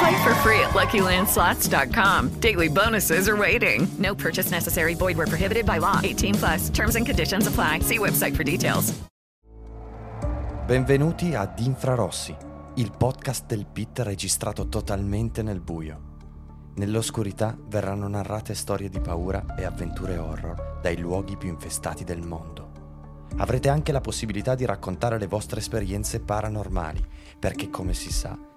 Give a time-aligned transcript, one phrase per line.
[0.00, 2.40] Play for free at LuckyLandSlots.com.
[2.40, 3.86] Daily bonuses are waiting.
[3.98, 4.94] No purchase necessary.
[4.94, 6.00] Void where prohibited by law.
[6.02, 6.70] 18 plus.
[6.70, 7.80] Terms and conditions apply.
[7.80, 8.94] See website for details.
[10.66, 12.34] Benvenuti ad Infrarossi,
[12.76, 16.00] il podcast del PIT registrato totalmente nel buio.
[16.76, 22.70] Nell'oscurità verranno narrate storie di paura e avventure horror dai luoghi più infestati del mondo.
[23.38, 27.04] Avrete anche la possibilità di raccontare le vostre esperienze paranormali,
[27.38, 28.38] perché come si sa,